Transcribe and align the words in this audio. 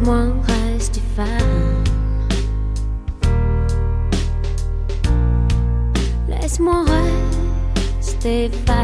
Laisse-moi 0.00 0.32
rester 0.46 1.02
femme. 1.14 1.84
Laisse-moi 6.26 6.84
rester 7.98 8.50
femme. 8.66 8.79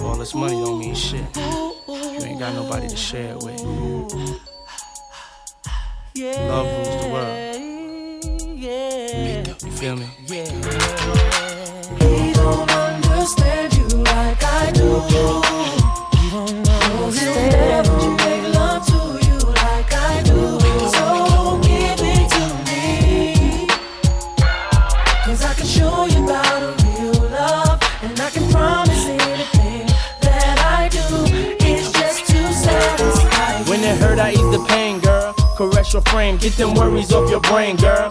All 0.00 0.16
this 0.16 0.34
money 0.34 0.54
don't 0.54 0.78
mean 0.78 0.94
shit. 0.94 1.24
You 1.36 1.74
ain't 2.22 2.38
got 2.38 2.54
nobody 2.54 2.88
to 2.88 2.96
share 2.96 3.34
it 3.34 3.42
with. 3.42 3.60
Love 6.48 6.66
rules 6.66 7.02
the 7.02 7.08
world. 7.10 7.56
You 9.64 9.70
feel 9.72 9.96
me? 9.96 10.06
He 11.98 12.32
don't 12.34 12.70
understand 12.70 13.72
you 13.74 13.86
like 14.04 14.44
I 14.44 14.70
do. 14.72 15.79
Caress 35.60 35.92
your 35.92 36.00
frame, 36.00 36.38
get 36.38 36.54
them 36.54 36.72
worries 36.72 37.12
off 37.12 37.28
your 37.28 37.42
brain, 37.42 37.76
girl. 37.76 38.10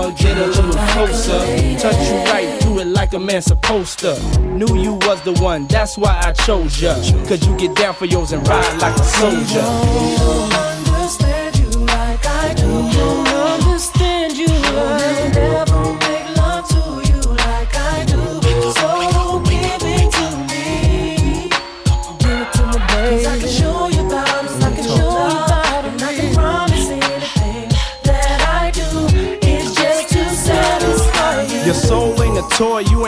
get 0.09 0.37
a 0.37 0.47
little 0.47 0.73
closer. 0.93 1.39
Touch 1.77 2.09
you 2.09 2.17
right 2.31 2.61
do 2.61 2.79
it 2.79 2.87
like 2.87 3.13
a 3.13 3.19
man 3.19 3.41
supposed 3.41 3.99
to. 3.99 4.17
Knew 4.39 4.75
you 4.75 4.93
was 4.93 5.21
the 5.21 5.33
one, 5.33 5.67
that's 5.67 5.97
why 5.97 6.19
I 6.23 6.31
chose 6.31 6.81
ya. 6.81 6.95
Cause 7.27 7.45
you 7.45 7.55
get 7.57 7.75
down 7.75 7.93
for 7.93 8.05
yours 8.05 8.31
and 8.31 8.47
ride 8.47 8.81
like 8.81 8.95
a 8.95 9.03
soldier. 9.03 10.70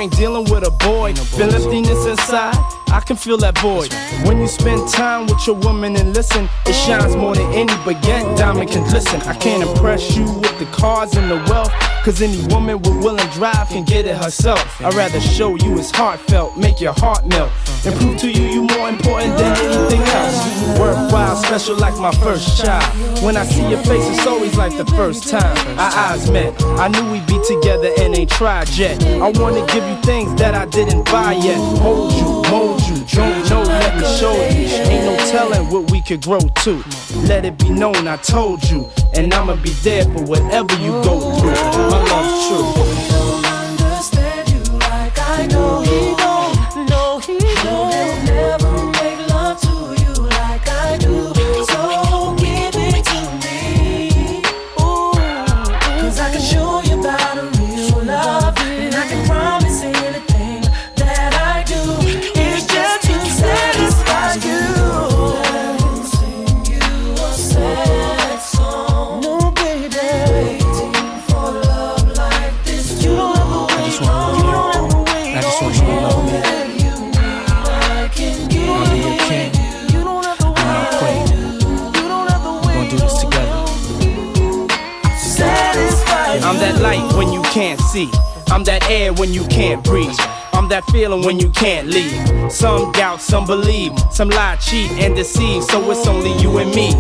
Ain't 0.04 0.18
dealing 0.18 0.44
with 0.52 0.68
a 0.68 0.72
boy. 0.72 1.14
Feel 1.14 1.54
emptiness 1.54 2.06
inside, 2.06 2.56
I 2.92 3.02
can 3.06 3.16
feel 3.16 3.38
that 3.38 3.58
void. 3.60 3.94
When 4.28 4.40
you 4.40 4.48
spend 4.48 4.90
time 4.90 5.28
with 5.28 5.48
your 5.48 5.56
woman 5.56 5.96
and 5.96 6.14
listen, 6.14 6.50
it 6.66 6.74
shines 6.74 7.16
more 7.16 7.36
than 7.36 7.50
any 7.54 7.74
baguette 7.86 8.38
diamond 8.38 8.70
can 8.70 8.84
glisten. 8.90 9.22
I 9.22 9.34
can't 9.36 9.64
impress 9.64 10.16
you 10.16 10.26
with 10.26 10.60
the 10.60 10.66
cars 10.66 11.16
and 11.16 11.32
the 11.32 11.38
wealth, 11.50 11.72
cause 12.04 12.22
any 12.22 12.46
woman 12.54 12.78
with 12.80 12.96
will 13.02 13.18
and 13.18 13.32
drive 13.32 13.70
can 13.70 13.86
get 13.86 14.06
it 14.06 14.18
herself. 14.18 14.82
I'd 14.82 14.94
rather 14.94 15.22
show 15.22 15.56
you 15.56 15.80
it's 15.80 15.90
heartfelt, 15.90 16.58
make 16.58 16.82
your 16.82 16.92
heart 16.94 17.26
melt, 17.26 17.50
and 17.86 17.96
prove 17.96 18.18
to 18.18 18.30
you 18.30 18.46
you 18.48 18.62
more 18.76 18.90
important 18.90 19.38
than 19.38 19.56
anything 19.58 20.02
else. 20.02 20.80
Worthwhile, 20.80 21.38
special 21.38 21.78
like 21.78 21.98
my 21.98 22.12
first 22.16 22.62
child. 22.62 22.84
When 23.24 23.38
I 23.38 23.46
see 23.46 23.68
your 23.70 23.80
face, 23.84 24.06
it's 24.10 24.28
always 24.28 24.56
like 24.58 24.76
the 24.78 24.86
first 24.98 25.30
time 25.30 25.58
our 25.80 25.92
eyes 25.92 26.30
met. 26.30 26.54
I 26.78 26.90
knew 26.90 27.10
we'd 27.10 27.26
be 27.26 27.40
together 27.48 27.90
and 28.00 28.18
ain't 28.18 28.30
tried 28.30 28.70
yet. 28.70 29.02
I 29.04 29.30
wanna 29.40 29.66
give 29.68 29.88
you 29.88 29.96
things 30.02 30.36
that 30.36 30.56
I 30.56 30.66
didn't 30.66 31.06
buy 31.06 31.34
yet. 31.34 31.58
Hold 31.80 32.12
you, 32.14 32.52
mold 32.52 32.82
you, 32.82 32.98
don't 33.14 33.50
know, 33.50 33.64
let 33.64 33.96
me 33.96 34.04
show 34.20 34.34
you. 34.34 34.68
Ain't 34.92 35.06
no 35.06 35.16
telling 35.32 35.70
what 35.70 35.90
we 35.90 36.02
could 36.02 36.22
grow 36.22 36.40
to. 36.40 36.84
Let 37.28 37.46
it 37.46 37.58
be 37.58 37.70
known 37.70 38.08
I 38.08 38.18
told 38.18 38.62
you, 38.70 38.90
and 39.16 39.34
I'ma 39.34 39.56
be 39.56 39.70
there 39.84 40.04
for 40.06 40.24
whatever 40.24 40.74
you 40.76 40.92
go 41.04 41.20
through. 41.40 41.52
My 41.90 42.04
love's 42.10 42.48
true. 42.48 43.53
See. 87.94 88.10
I'm 88.48 88.64
that 88.64 88.90
air 88.90 89.14
when 89.14 89.32
you 89.34 89.46
can't 89.46 89.84
breathe. 89.84 90.18
I'm 90.52 90.68
that 90.70 90.84
feeling 90.86 91.24
when 91.24 91.40
you 91.40 91.50
can't 91.50 91.88
leave. 91.88 92.52
Some 92.52 92.92
doubt, 92.92 93.22
some 93.22 93.46
believe, 93.46 93.92
some 94.12 94.30
lie, 94.30 94.56
cheat, 94.56 94.90
and 94.94 95.16
deceive. 95.16 95.64
So 95.64 95.92
it's 95.92 96.08
only 96.08 96.34
you 96.42 96.58
and 96.58 96.74
me. 96.74 96.92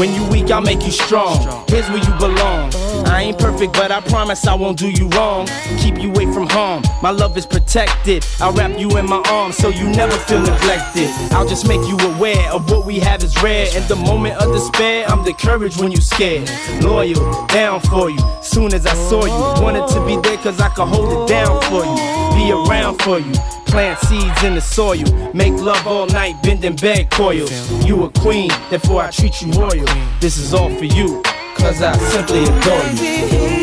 When 0.00 0.14
you 0.14 0.24
weak, 0.30 0.50
I'll 0.50 0.62
make 0.62 0.82
you 0.84 0.90
strong. 0.90 1.36
Here's 1.68 1.88
where 1.90 1.98
you 1.98 2.14
belong. 2.18 2.70
I 3.08 3.22
ain't 3.22 3.38
perfect, 3.38 3.72
but 3.72 3.90
I 3.90 4.00
promise 4.00 4.46
I 4.46 4.54
won't 4.54 4.78
do 4.78 4.90
you 4.90 5.08
wrong. 5.08 5.46
Keep 5.78 6.00
you 6.02 6.10
away 6.10 6.26
from 6.32 6.46
harm. 6.48 6.82
My 7.02 7.10
love 7.10 7.36
is 7.36 7.46
protected. 7.46 8.24
I'll 8.40 8.52
wrap 8.52 8.78
you 8.78 8.96
in 8.98 9.06
my 9.06 9.22
arms 9.30 9.56
so 9.56 9.68
you 9.68 9.88
never 9.88 10.16
feel 10.16 10.40
neglected. 10.40 11.10
I'll 11.32 11.48
just 11.48 11.66
make 11.66 11.80
you 11.88 11.96
aware 12.14 12.50
of 12.52 12.70
what 12.70 12.86
we 12.86 12.98
have 13.00 13.22
is 13.24 13.42
rare. 13.42 13.66
In 13.76 13.86
the 13.88 13.96
moment 13.96 14.36
of 14.36 14.52
despair, 14.52 15.06
I'm 15.08 15.24
the 15.24 15.32
courage 15.32 15.76
when 15.78 15.90
you 15.90 16.00
scared. 16.00 16.50
Loyal, 16.82 17.46
down 17.46 17.80
for 17.80 18.10
you. 18.10 18.18
Soon 18.42 18.74
as 18.74 18.86
I 18.86 18.94
saw 18.94 19.24
you, 19.24 19.62
wanted 19.62 19.88
to 19.94 20.04
be 20.06 20.16
there 20.28 20.36
cause 20.38 20.60
I 20.60 20.68
could 20.68 20.88
hold 20.88 21.10
it 21.12 21.32
down 21.32 21.60
for 21.62 21.84
you. 21.84 22.18
Be 22.36 22.52
around 22.52 23.00
for 23.02 23.18
you. 23.18 23.32
Plant 23.66 23.98
seeds 24.00 24.42
in 24.44 24.54
the 24.54 24.60
soil. 24.60 25.04
Make 25.34 25.52
love 25.54 25.86
all 25.86 26.06
night, 26.06 26.42
bending 26.42 26.76
bed 26.76 27.10
coils. 27.10 27.50
You 27.84 28.04
a 28.04 28.10
queen, 28.10 28.50
therefore 28.70 29.02
I 29.02 29.10
treat 29.10 29.42
you 29.42 29.52
royal. 29.52 29.86
This 30.20 30.38
is 30.38 30.54
all 30.54 30.74
for 30.76 30.86
you, 30.86 31.22
cause 31.58 31.82
I 31.82 31.92
simply 31.98 32.44
adore 32.44 33.52
you. 33.52 33.57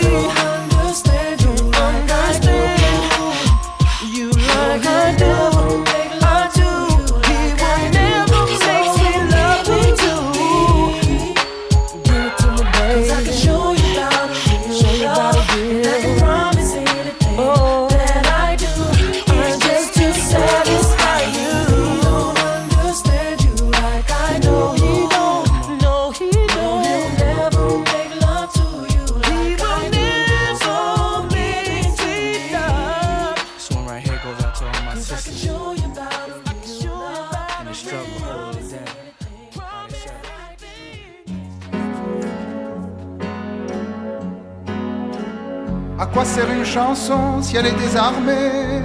Elle 47.56 47.68
est 47.68 47.80
désarmée 47.80 48.82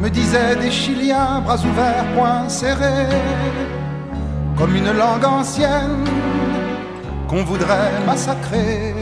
Me 0.00 0.08
disaient 0.10 0.56
des 0.56 0.70
Chiliens, 0.70 1.40
bras 1.44 1.58
ouverts, 1.58 2.04
poings 2.14 2.48
serrés 2.48 3.08
Comme 4.56 4.74
une 4.74 4.92
langue 4.92 5.24
ancienne 5.24 6.04
qu'on 7.28 7.44
voudrait 7.44 7.92
massacrer. 8.06 8.94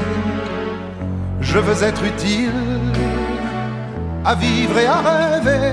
Je 1.41 1.59
veux 1.59 1.83
être 1.83 2.05
utile 2.05 2.53
à 4.25 4.35
vivre 4.35 4.79
et 4.79 4.87
à 4.87 5.01
rêver 5.01 5.73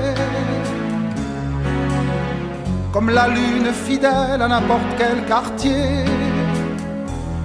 Comme 2.91 3.09
la 3.09 3.27
lune 3.27 3.71
fidèle 3.73 4.41
à 4.41 4.47
n'importe 4.47 4.91
quel 4.97 5.25
quartier. 5.25 6.05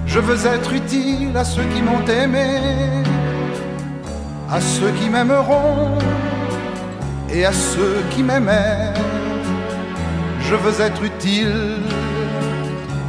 Je 0.07 0.19
veux 0.19 0.47
être 0.47 0.73
utile 0.73 1.35
à 1.35 1.43
ceux 1.43 1.65
qui 1.73 1.81
m'ont 1.81 2.05
aimé 2.07 2.47
à 4.51 4.61
ceux 4.61 4.91
qui 4.91 5.09
m'aimeront 5.09 5.97
et 7.29 7.45
à 7.45 7.51
ceux 7.51 8.03
qui 8.11 8.23
m'aimaient. 8.23 8.93
Je 10.41 10.55
veux 10.55 10.81
être 10.81 11.03
utile 11.03 11.79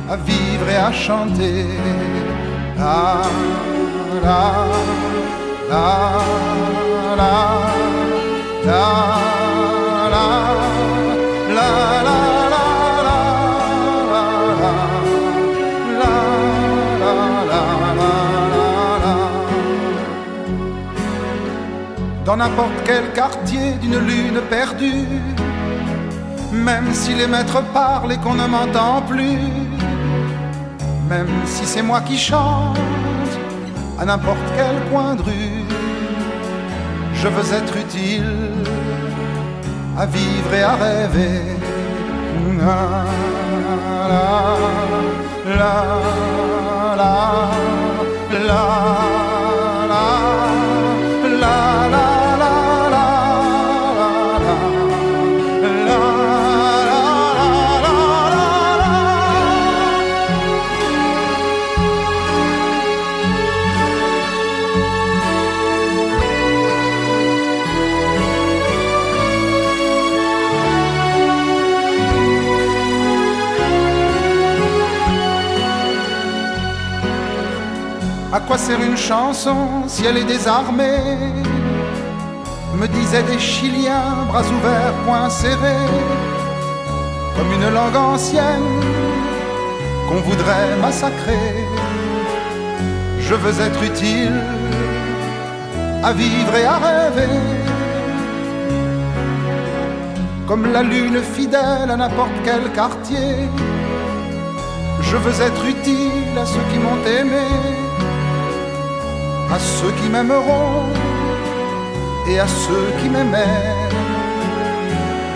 à 0.09 0.17
vivre 0.17 0.69
et 0.71 0.77
à 0.77 0.93
chanter. 0.93 1.67
N'importe 22.37 22.79
quel 22.85 23.13
quartier 23.13 23.73
d'une 23.81 23.99
lune 23.99 24.41
perdue. 24.51 25.09
Même 26.53 26.93
si 26.93 27.15
les 27.15 27.27
maîtres 27.27 27.63
parlent 27.73 28.13
et 28.13 28.19
qu'on 28.19 28.35
ne 28.35 28.47
m'entend 28.47 29.03
plus, 29.03 29.39
même 31.09 31.35
si 31.47 31.65
c'est 31.65 31.83
moi 31.83 32.01
qui 32.01 32.19
chante 32.19 32.79
à 33.99 34.05
n'importe 34.05 34.47
quel 34.57 34.77
coin 34.91 35.15
de 35.15 35.23
rue, 35.23 35.65
je 37.15 37.29
veux 37.29 37.55
être 37.55 37.77
utile 37.77 38.51
à 39.99 40.07
vivre 40.07 40.55
et 40.55 40.63
à 40.63 40.75
rêver. 40.75 41.57
Sert 78.57 78.81
une 78.81 78.97
chanson 78.97 79.87
si 79.87 80.07
elle 80.07 80.17
est 80.17 80.25
désarmée 80.25 80.99
Me 82.81 82.87
disaient 82.89 83.23
des 83.25 83.39
Chiliens, 83.39 84.25
bras 84.29 84.41
ouverts, 84.41 84.95
poings 85.05 85.29
serrés, 85.29 85.93
comme 87.37 87.53
une 87.53 87.69
langue 87.75 87.97
ancienne 87.97 88.81
qu'on 90.09 90.21
voudrait 90.23 90.75
massacrer. 90.81 91.53
Je 93.21 93.35
veux 93.35 93.61
être 93.61 93.83
utile 93.85 94.41
à 96.03 96.13
vivre 96.15 96.57
et 96.57 96.65
à 96.65 96.79
rêver, 96.79 97.39
comme 100.49 100.73
la 100.73 100.83
lune 100.83 101.21
fidèle 101.21 101.91
à 101.91 101.97
n'importe 101.97 102.39
quel 102.43 102.73
quartier. 102.73 103.51
Je 105.03 105.17
veux 105.17 105.43
être 105.43 105.65
utile 105.67 106.39
à 106.41 106.47
ceux 106.47 106.65
qui 106.73 106.79
m'ont 106.79 107.05
aimé 107.21 107.86
à 109.51 109.59
ceux 109.59 109.93
qui 110.03 110.09
m'aimeront 110.09 110.85
et 112.29 112.39
à 112.41 112.47
ceux 112.47 112.89
qui 113.01 113.09
m'aimaient. 113.09 113.63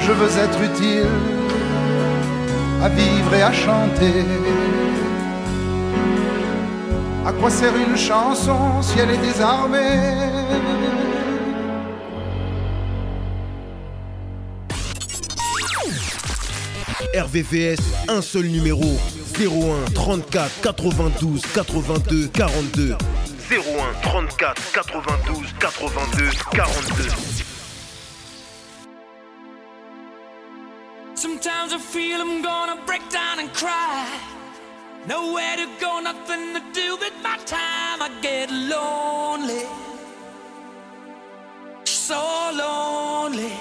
Je 0.01 0.13
veux 0.13 0.39
être 0.39 0.61
utile 0.63 1.07
à 2.83 2.89
vivre 2.89 3.35
et 3.35 3.43
à 3.43 3.53
chanter. 3.53 4.25
À 7.27 7.33
quoi 7.33 7.51
sert 7.51 7.73
une 7.77 7.97
chanson 7.97 8.83
si 8.83 8.99
elle 8.99 9.11
est 9.11 9.19
désarmée? 9.19 9.79
RVVS, 17.15 17.81
un 18.09 18.23
seul 18.23 18.47
numéro 18.47 18.99
01 19.39 19.91
34 19.95 20.61
92 20.63 21.43
82 21.55 22.29
42 22.29 22.93
01 22.93 23.20
34 24.29 24.55
92 24.55 25.33
82 25.33 25.89
42. 25.89 27.51
Sometimes 31.15 31.73
I 31.73 31.79
feel 31.79 32.21
I'm 32.21 32.43
gonna 32.43 32.83
break 32.85 33.09
down 33.09 33.41
and 33.41 33.53
cry. 33.55 34.07
Nowhere 35.07 35.57
to 35.57 35.67
go, 35.81 36.01
nothing 36.01 36.55
to 36.55 36.61
do 36.73 36.97
with 36.97 37.15
my 37.23 37.39
time. 37.47 38.03
I 38.03 38.11
get 38.21 38.51
lonely, 38.51 39.65
so 41.85 42.21
lonely, 42.55 43.53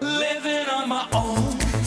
living 0.00 0.68
on 0.68 0.88
my 0.88 1.08
own. 1.12 1.85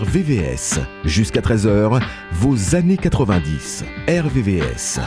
RVVS. 0.00 0.78
Jusqu'à 1.04 1.40
13h, 1.40 2.00
vos 2.32 2.74
années 2.74 2.96
90. 2.96 3.84
RVVS. 4.08 5.00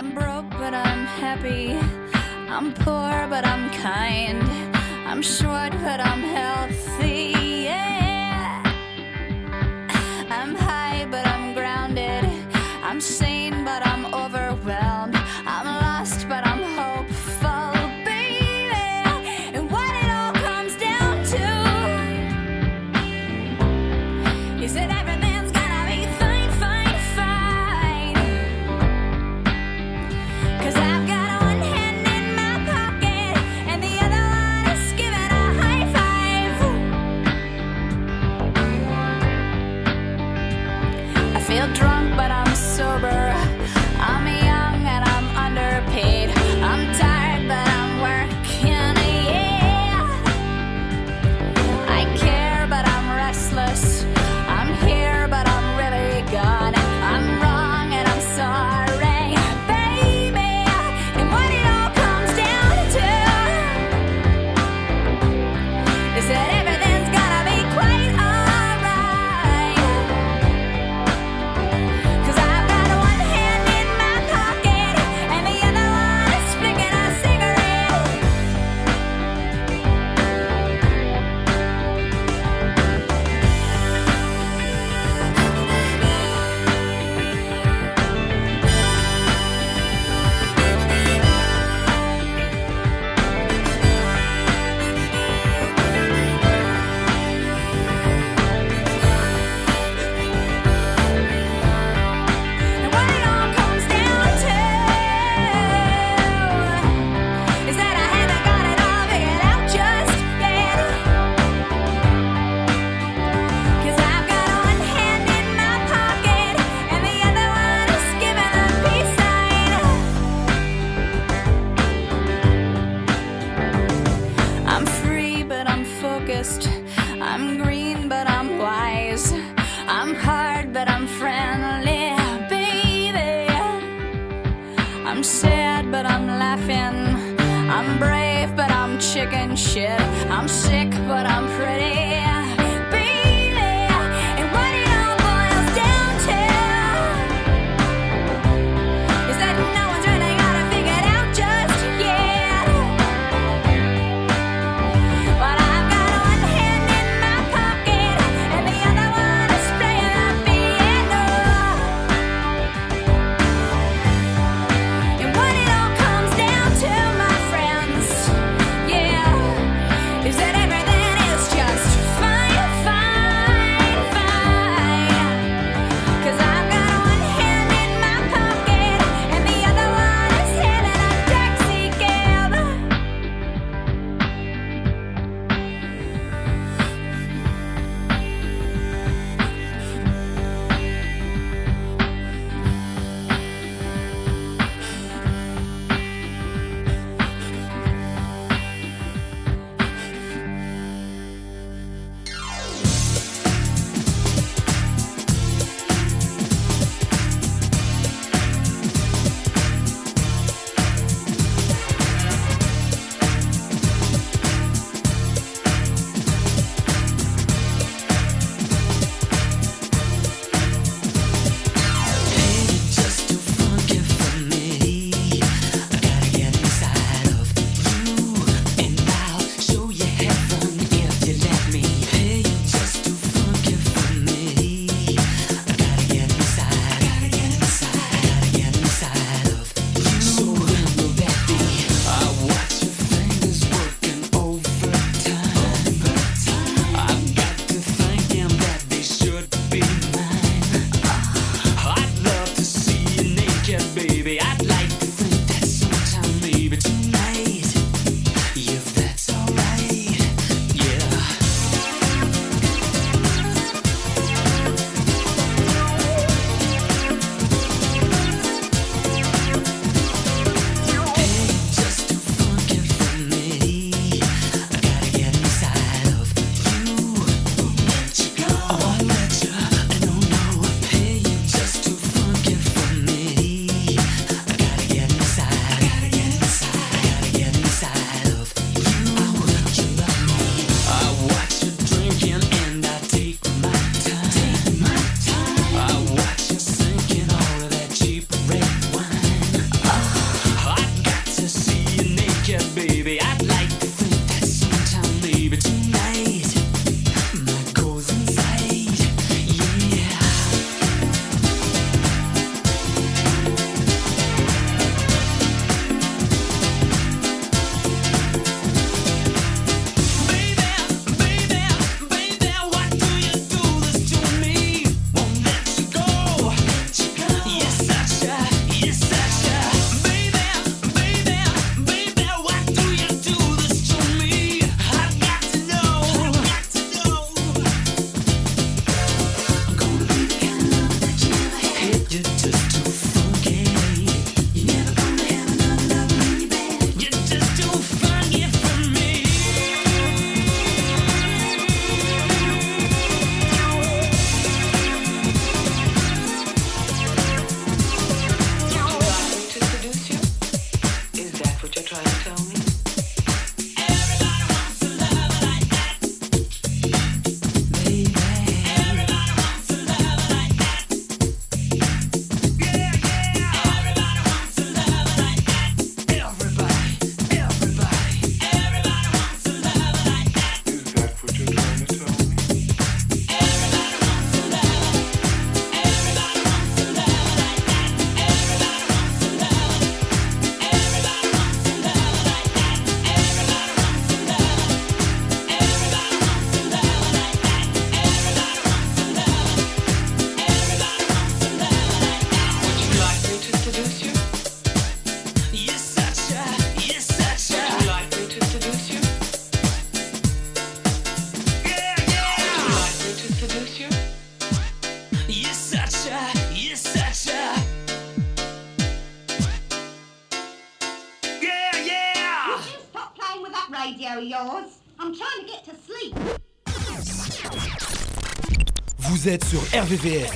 Vous 429.23 429.29
êtes 429.29 429.45
sur 429.45 429.62
RVVS 429.62 430.33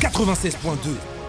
96.2. 0.00 1.21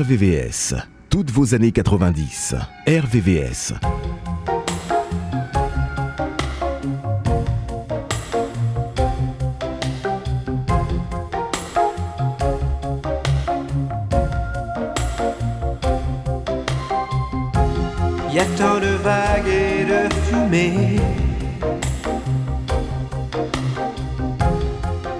RVVS, 0.00 0.76
toutes 1.10 1.30
vos 1.30 1.54
années 1.54 1.72
90. 1.72 2.54
RVVS. 2.86 3.74
Y 18.32 18.38
a 18.38 18.44
tant 18.56 18.80
de 18.80 18.96
vagues 19.02 19.48
et 19.48 19.84
de 19.84 20.14
fumée 20.24 20.96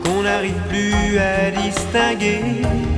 qu'on 0.03 0.23
n'arrive 0.23 0.55
plus 0.71 1.19
à 1.19 1.51
distinguer 1.51 2.90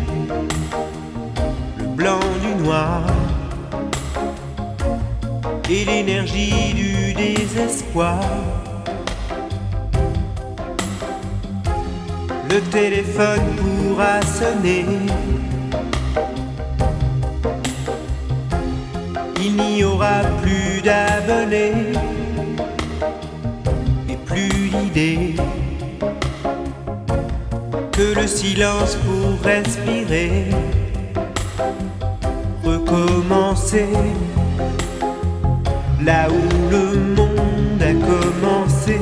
et 5.69 5.85
l'énergie 5.85 6.75
du 6.75 7.13
désespoir. 7.15 8.21
Le 12.51 12.61
téléphone 12.71 13.41
pourra 13.57 14.21
sonner. 14.23 14.85
Il 19.41 19.57
n'y 19.57 19.85
aura 19.85 20.21
plus 20.43 20.83
d'abonnés 20.83 21.93
et 24.09 24.17
plus 24.25 24.69
d'idées 24.71 25.35
que 27.93 28.21
le 28.21 28.27
silence 28.27 28.97
pour 29.05 29.41
respirer, 29.43 30.47
là 36.05 36.29
où 36.29 36.71
le 36.71 36.99
monde 37.17 37.81
a 37.81 37.93
commencé. 37.93 38.99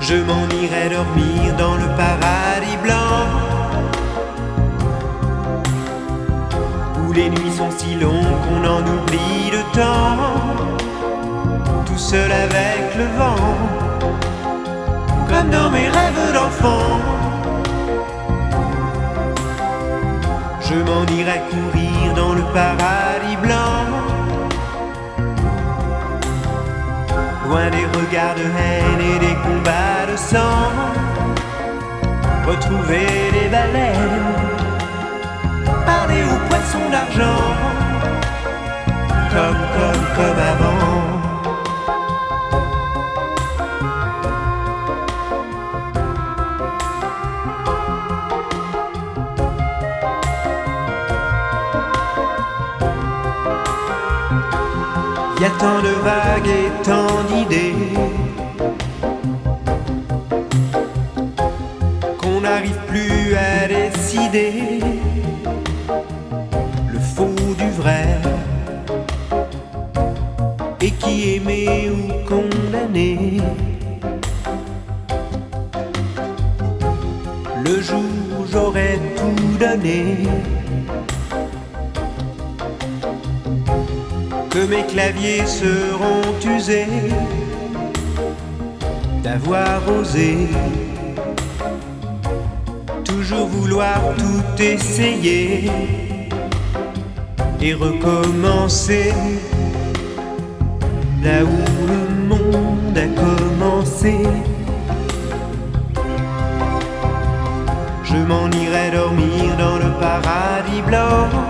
Je 0.00 0.14
m'en 0.14 0.46
irai 0.62 0.90
dormir 0.90 1.56
dans 1.58 1.76
le 1.76 1.88
paradis 1.96 2.76
blanc. 2.84 3.18
Où 7.00 7.12
les 7.12 7.30
nuits 7.30 7.56
sont 7.56 7.70
si 7.76 7.94
longues 7.94 8.38
qu'on 8.44 8.62
en 8.68 8.80
oublie 8.80 9.50
le 9.50 9.62
temps. 9.72 10.16
Tout 11.86 11.98
seul 11.98 12.30
avec 12.30 12.94
le 12.96 13.06
vent. 13.18 13.56
Comme 15.28 15.50
dans 15.50 15.70
mes 15.70 15.88
rêves 15.88 16.32
d'enfant 16.34 17.15
Je 20.68 20.74
m'en 20.74 21.06
irai 21.18 21.40
courir 21.50 22.14
dans 22.16 22.34
le 22.34 22.42
paradis 22.52 23.36
blanc. 23.40 23.78
Loin 27.44 27.70
des 27.70 27.86
regards 27.96 28.34
de 28.34 28.46
haine 28.60 29.02
et 29.12 29.18
des 29.20 29.36
combats 29.46 30.04
de 30.10 30.16
sang. 30.16 30.66
Retrouver 32.48 33.06
les 33.36 33.48
baleines. 33.48 34.34
Parler 35.86 36.22
aux 36.32 36.48
poissons 36.48 36.88
d'argent. 36.90 37.44
Comme, 39.30 39.62
comme, 39.76 40.04
comme 40.16 40.40
avant 40.52 40.75
Tant 55.46 55.80
de 55.80 55.94
vagues 56.04 56.48
et 56.48 56.70
tant 56.82 57.22
d'idées 57.28 57.74
qu'on 62.18 62.40
n'arrive 62.40 62.76
plus 62.88 63.34
à 63.34 63.66
décider 63.66 64.80
le 66.92 66.98
faux 66.98 67.54
du 67.56 67.70
vrai 67.70 68.06
et 70.82 70.90
qui 70.90 71.36
aimé 71.36 71.90
ou 71.90 72.28
condamné. 72.28 73.40
Le 77.64 77.80
jour 77.80 78.02
où 78.38 78.46
j'aurais 78.52 78.98
tout 79.16 79.58
donné. 79.58 80.26
Que 84.56 84.64
mes 84.64 84.86
claviers 84.86 85.46
seront 85.46 86.32
usés 86.56 86.86
d'avoir 89.22 89.82
osé 89.86 90.48
toujours 93.04 93.48
vouloir 93.48 94.00
tout 94.16 94.62
essayer 94.62 95.70
et 97.60 97.74
recommencer 97.74 99.12
là 101.22 101.44
où 101.44 101.58
le 101.92 102.02
monde 102.30 102.96
a 102.96 103.08
commencé. 103.24 104.14
Je 108.04 108.16
m'en 108.16 108.48
irai 108.62 108.90
dormir 108.90 109.54
dans 109.58 109.76
le 109.76 109.90
paradis 110.00 110.82
blanc. 110.86 111.45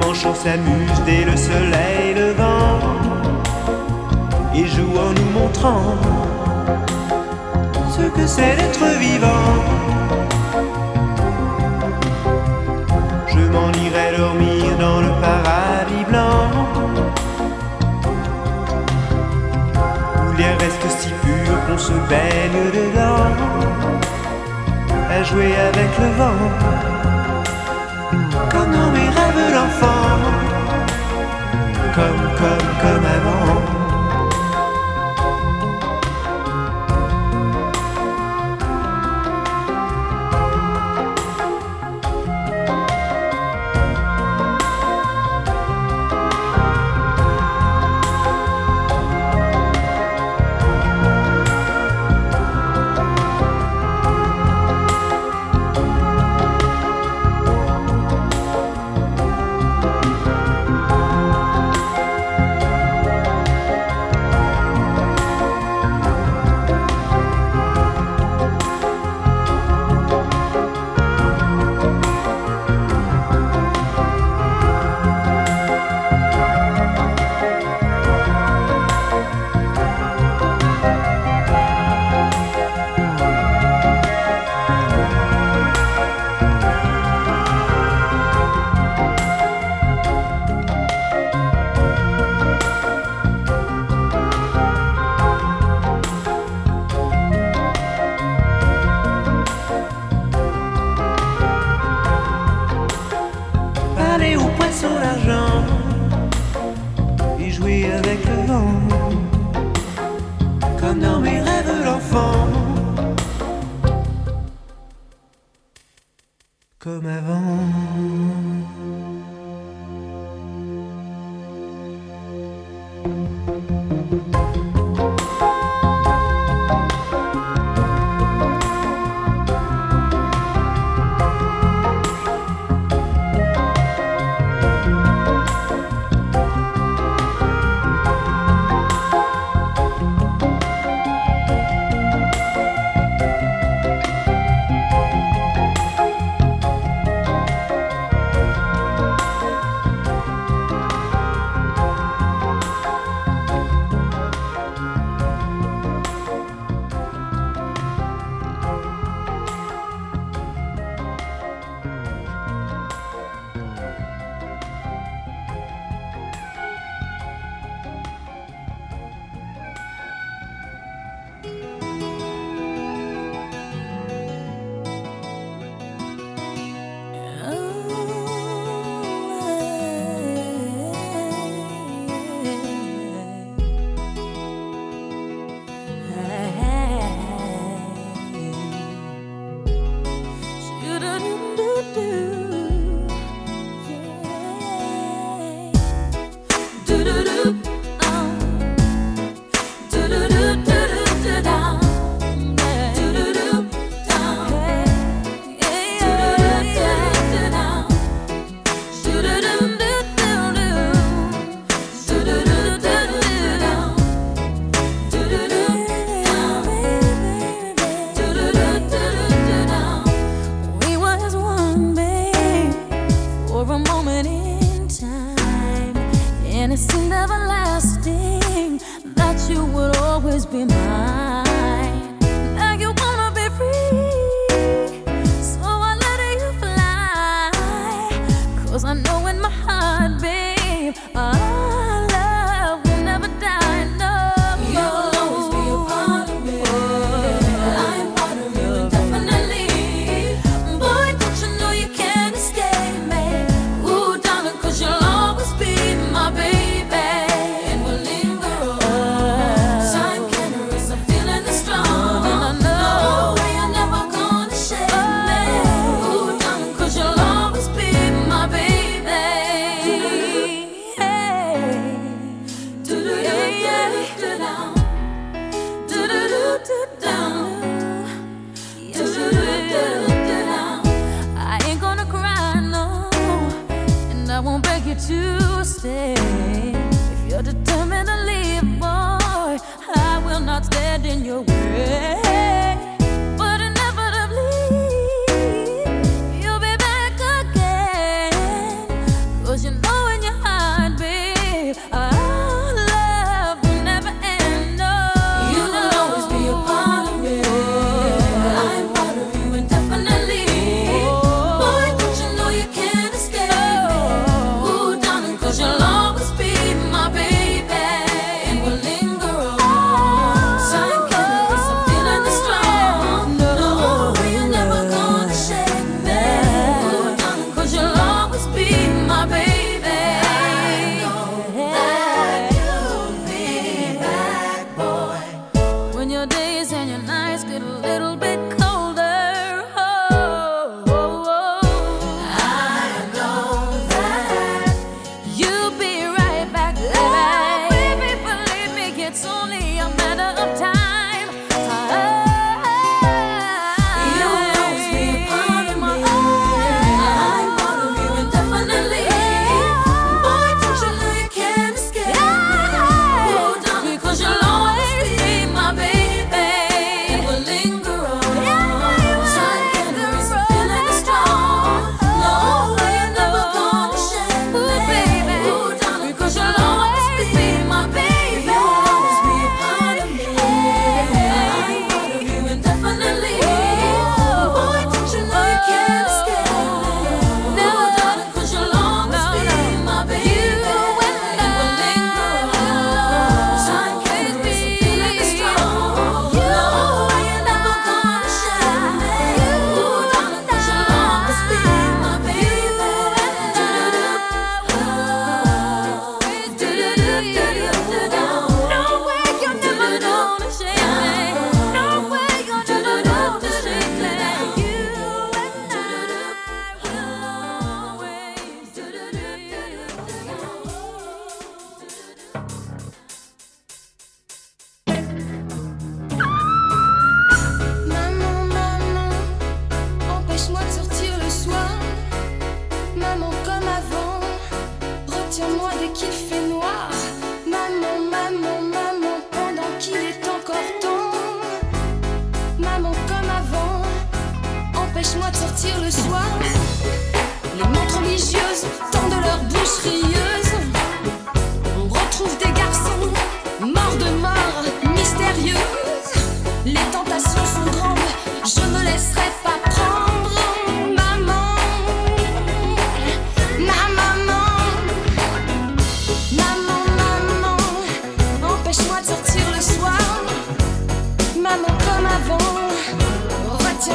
Les 0.00 0.06
manchots 0.06 0.34
s'amusent 0.34 1.02
dès 1.06 1.24
le 1.24 1.36
soleil 1.36 2.14
levant 2.14 2.78
et 4.54 4.66
jouent 4.66 4.98
en 4.98 5.12
nous 5.12 5.30
montrant 5.40 5.96
ce 7.90 8.02
que 8.02 8.26
c'est 8.26 8.56
d'être 8.56 8.84
vivant. 8.98 9.54
Je 13.28 13.40
m'en 13.52 13.70
irai 13.72 14.16
dormir 14.16 14.78
dans 14.78 15.00
le 15.00 15.10
paradis 15.20 16.04
blanc 16.08 16.50
où 20.26 20.36
l'air 20.36 20.58
reste 20.58 20.86
si 20.98 21.08
pur 21.08 21.66
qu'on 21.66 21.78
se 21.78 21.92
baigne 22.08 22.62
dedans. 22.72 23.30
À 25.10 25.22
jouer 25.24 25.52
avec 25.56 25.90
le 25.98 26.08
vent 26.16 27.19
rêves 29.40 29.54
d'enfant, 29.54 30.18
comme, 31.94 32.36
comme, 32.38 32.68
comme 32.80 33.04
avant. 33.04 33.79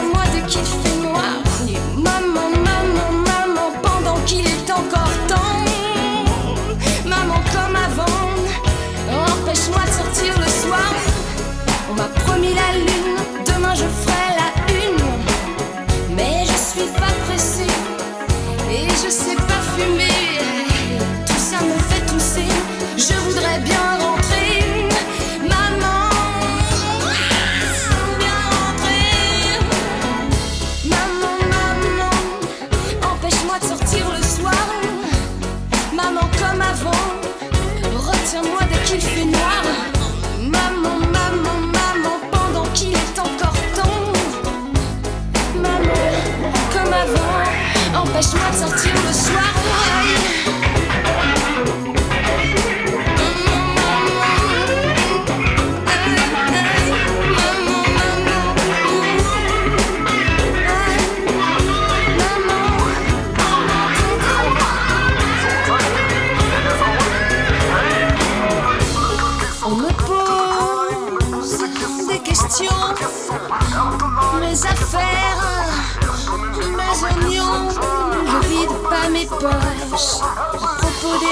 Moi, 0.04 1.22
maman, 1.96 2.50
maman, 2.50 3.12
maman, 3.12 3.72
pendant 3.82 4.20
qu'il 4.26 4.46
est 4.46 4.72
encore 4.72 5.16
temps. 5.28 5.64
Maman, 7.06 7.42
comme 7.54 7.76
avant, 7.76 8.30
empêche-moi 9.34 9.84
de 9.86 9.92
sortir 9.92 10.34
le 10.40 10.50
soir. 10.50 10.92
On 11.90 11.94
m'a 11.94 12.10
promis 12.24 12.54
la 12.54 12.78
lune, 12.78 13.18
demain 13.46 13.74
je 13.76 13.86
ferai. 13.86 14.15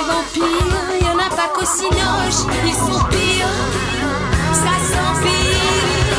les 0.04 0.12
vampires, 0.12 1.02
y 1.02 1.06
en 1.06 1.20
a 1.20 1.30
pas 1.30 1.50
qu'au 1.54 1.66
Cinoche, 1.66 2.56
ils 2.66 2.74
sont 2.74 3.04
pires, 3.10 3.48
ça 4.54 4.76
s'empire. 4.92 6.18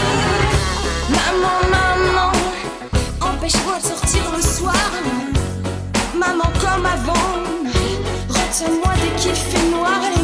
Maman, 1.11 1.59
maman, 1.70 2.32
empêche-moi 3.20 3.78
de 3.78 3.87
sortir 3.87 4.22
le 4.35 4.43
soir. 4.43 4.91
Maman, 6.14 6.51
comme 6.61 6.87
avant, 6.87 7.12
retiens-moi 8.28 8.93
dès 9.03 9.20
qu'il 9.20 9.35
fait 9.35 9.70
noir. 9.70 10.24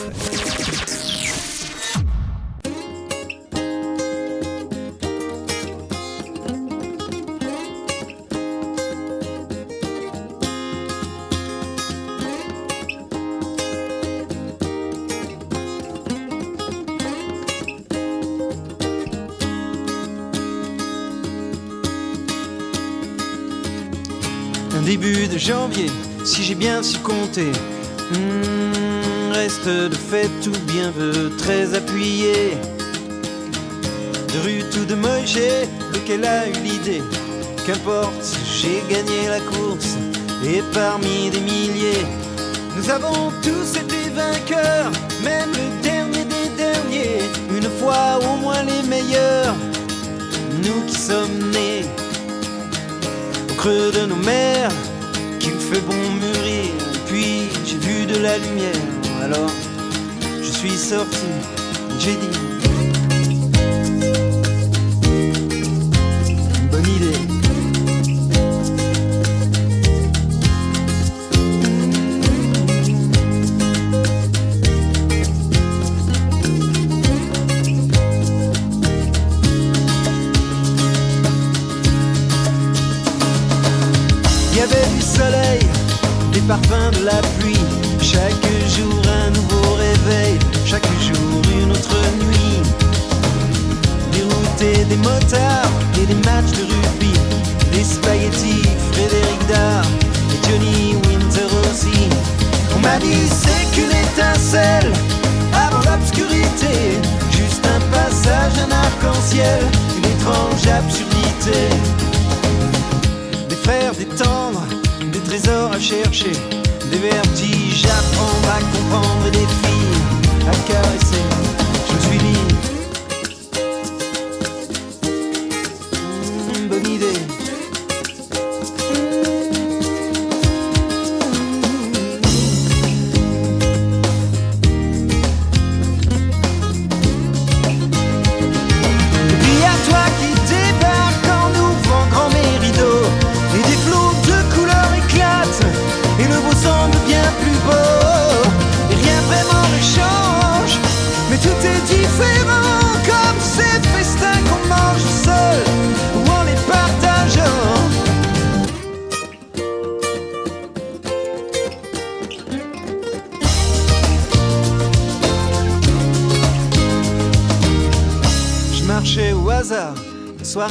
bien 26.61 26.83
su 26.83 26.99
compter. 26.99 27.51
Hmm, 28.11 29.31
reste 29.33 29.65
de 29.67 29.95
fait 29.95 30.29
tout 30.43 30.59
bien 30.67 30.91
veut 30.91 31.31
très 31.35 31.73
appuyé. 31.73 32.55
De 34.31 34.39
rue 34.45 34.63
tout 34.71 34.85
de 34.85 34.93
Moïse, 34.93 35.67
lequel 35.91 36.23
a 36.23 36.47
eu 36.47 36.53
l'idée? 36.63 37.01
Qu'importe, 37.65 38.37
j'ai 38.45 38.83
gagné 38.93 39.27
la 39.27 39.39
course 39.39 39.97
et 40.45 40.61
parmi 40.71 41.31
des 41.31 41.39
milliers, 41.39 42.05
nous 42.75 42.87
avons 42.91 43.31
tous 43.41 43.69
été 43.83 44.01
vainqueurs, 44.21 44.91
même 45.23 45.51
le 45.61 45.67
dernier 45.81 46.25
des 46.35 46.49
derniers. 46.63 47.23
Une 47.57 47.69
fois 47.79 48.19
au 48.19 48.35
moins 48.37 48.61
les 48.61 48.83
meilleurs, 48.87 49.55
nous 50.63 50.81
qui 50.85 50.95
sommes 51.09 51.39
nés 51.55 51.85
au 53.49 53.53
creux 53.55 53.91
de 53.91 54.05
nos 54.05 54.21
mers, 54.31 54.71
qu'il 55.41 55.59
fait 55.59 55.81
bon 55.81 55.95
mûrir. 56.21 56.71
Puis 57.07 57.49
j'ai 57.65 57.77
vu 57.77 58.05
de 58.05 58.17
la 58.17 58.37
lumière, 58.37 58.75
alors 59.23 59.51
je 60.41 60.51
suis 60.51 60.77
sorti, 60.77 61.27
j'ai 61.99 62.15
dit. 62.15 62.60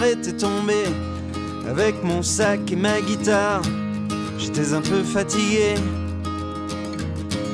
Était 0.08 0.32
tombé 0.32 0.84
Avec 1.68 2.02
mon 2.02 2.22
sac 2.22 2.60
et 2.70 2.76
ma 2.76 3.00
guitare. 3.00 3.62
J'étais 4.38 4.72
un 4.72 4.80
peu 4.80 5.02
fatigué. 5.02 5.74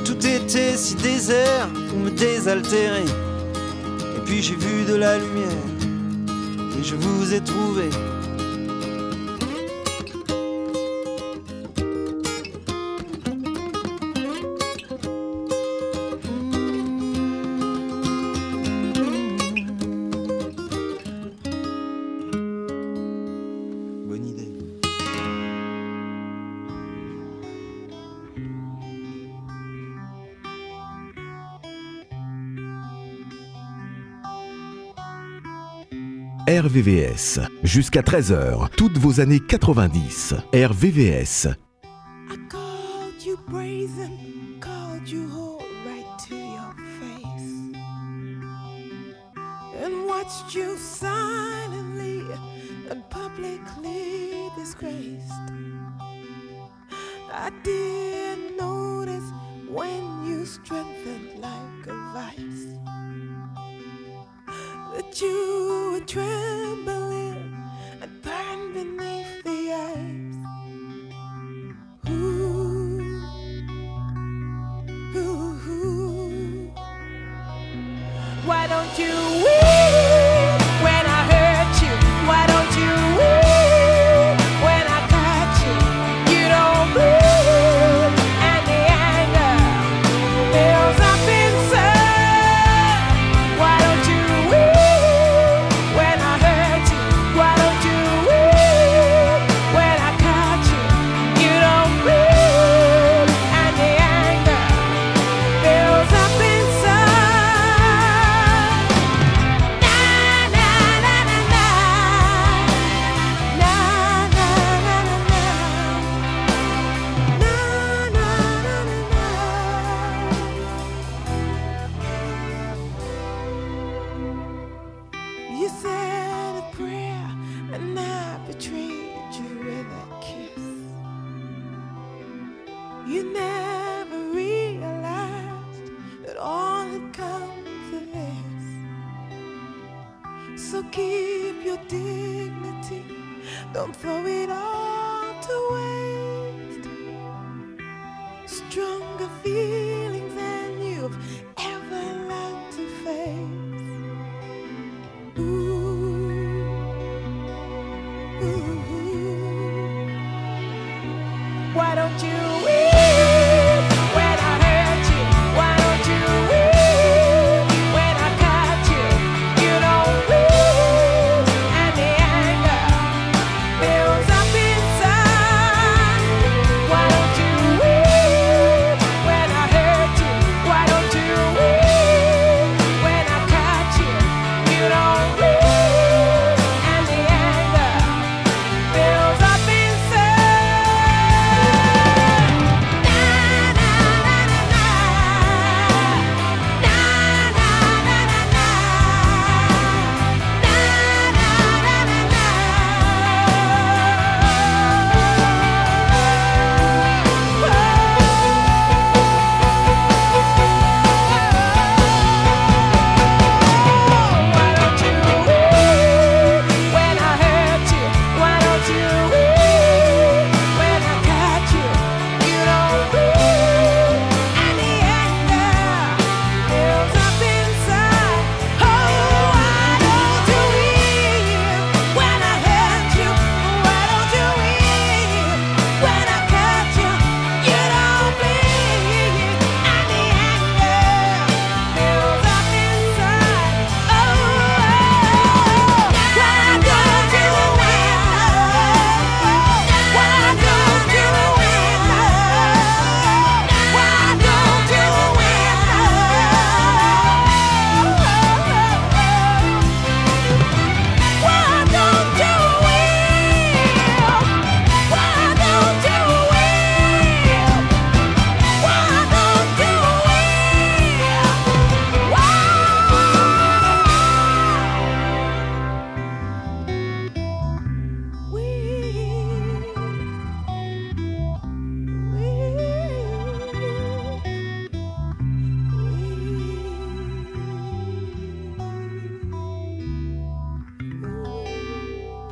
Tout 0.05 0.25
était 0.25 0.77
si 0.77 0.95
désert 0.95 1.67
pour 1.89 1.99
me 1.99 2.09
désaltérer. 2.09 3.05
Et 4.15 4.19
puis 4.25 4.41
j'ai 4.41 4.55
vu 4.55 4.85
de 4.85 4.95
la 4.95 5.17
lumière 5.17 5.65
Et 6.79 6.83
je 6.83 6.95
vous 6.95 7.33
ai 7.33 7.41
trouvé 7.41 7.89
RVVS. 36.57 37.39
Jusqu'à 37.61 38.01
13h, 38.01 38.69
toutes 38.75 38.97
vos 38.97 39.19
années 39.19 39.39
90. 39.39 40.33
RVVS. 40.53 41.49
Called 42.49 43.23
you 43.23 43.37
brazen, 43.47 44.59
called 44.59 45.07
you 45.07 45.29
whole 45.29 45.61
right 45.85 46.05
to 46.27 46.35
your 46.35 46.73
face, 46.99 47.77
and 49.83 50.07
watched 50.07 50.55
you 50.55 50.75
silently 50.77 52.23
and 52.89 53.03
publicly 53.11 54.49
disgraced. 54.57 55.31
I 57.31 57.51
didn't 57.63 58.57
notice 58.57 59.31
when 59.69 60.25
you 60.25 60.43
strengthened 60.43 61.39
like 61.39 61.87
a 61.87 61.95
vice 62.13 62.66
you 65.21 65.91
were 65.93 65.99
trembling 66.01 67.16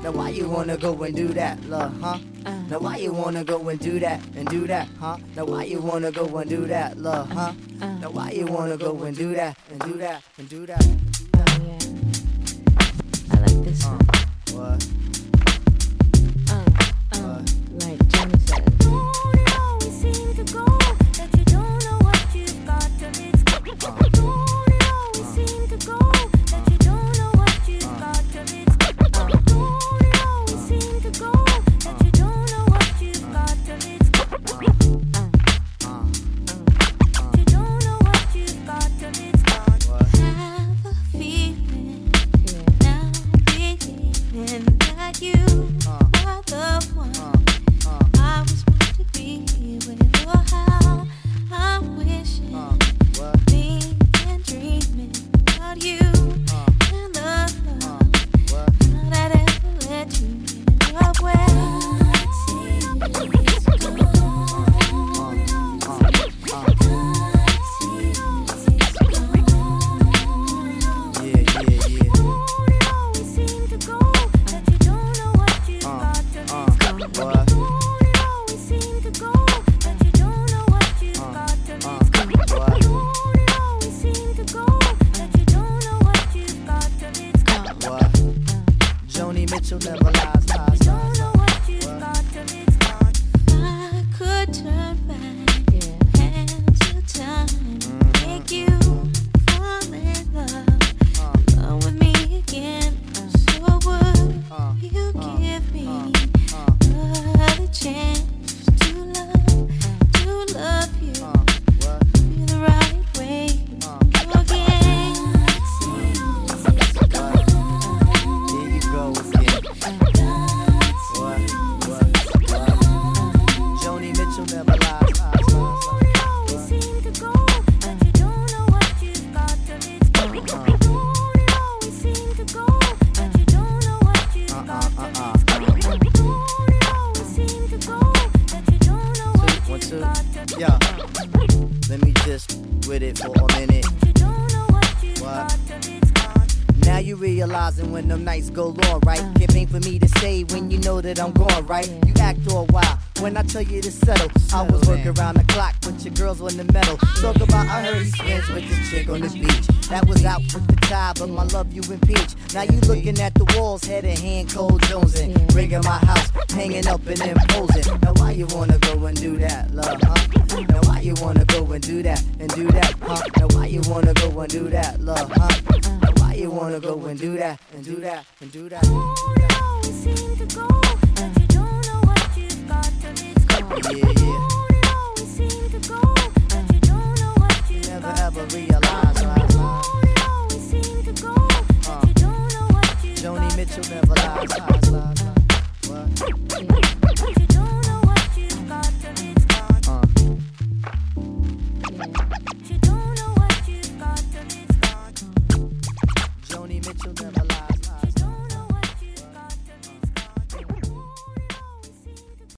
Now 0.05 0.11
why 0.11 0.29
you 0.29 0.47
wanna 0.47 0.77
go 0.77 0.93
and 1.01 1.15
do 1.15 1.29
that, 1.29 1.63
love, 1.65 1.99
huh? 1.99 2.19
Uh. 2.45 2.51
Now 2.69 2.77
why 2.77 2.97
you 2.97 3.11
wanna 3.11 3.43
go 3.43 3.69
and 3.69 3.79
do 3.79 3.97
that 3.97 4.21
and 4.35 4.47
do 4.47 4.67
that, 4.67 4.87
huh? 4.99 5.17
Now 5.35 5.45
why 5.45 5.63
you 5.63 5.81
wanna 5.81 6.11
go 6.11 6.27
and 6.37 6.47
do 6.47 6.67
that, 6.67 6.95
love, 6.99 7.27
huh? 7.31 7.53
Uh. 7.81 7.87
Now 7.97 8.11
why 8.11 8.29
you 8.29 8.45
wanna 8.45 8.77
go 8.77 9.01
and 9.01 9.17
do 9.17 9.33
that 9.33 9.57
and 9.71 9.79
do 9.79 9.93
that 9.93 10.21
and 10.37 10.47
do 10.47 10.67
that? 10.67 10.85
And 10.85 11.11
do 11.11 11.25
that? 11.31 11.49
Oh 11.49 11.63
yeah, 11.65 13.35
I 13.35 13.39
like 13.39 13.65
this 13.65 13.83
uh, 13.83 13.97
one. 13.97 14.09
Uh, 14.13 14.75
what? 14.75 15.04